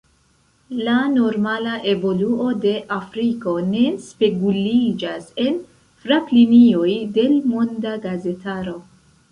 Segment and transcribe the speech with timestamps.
[0.85, 5.61] La normala evoluo de Afriko ne speguliĝas en
[6.07, 8.77] fraplinioj de l’ monda gazetaro.